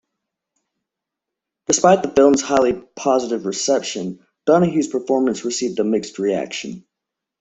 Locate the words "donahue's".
4.47-4.87